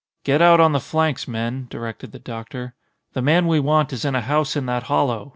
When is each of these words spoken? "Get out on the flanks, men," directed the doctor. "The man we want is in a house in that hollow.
"Get 0.23 0.41
out 0.41 0.59
on 0.59 0.71
the 0.71 0.79
flanks, 0.79 1.27
men," 1.27 1.67
directed 1.69 2.11
the 2.11 2.17
doctor. 2.17 2.73
"The 3.13 3.21
man 3.21 3.45
we 3.45 3.59
want 3.59 3.93
is 3.93 4.03
in 4.03 4.15
a 4.15 4.21
house 4.21 4.55
in 4.55 4.65
that 4.65 4.81
hollow. 4.89 5.29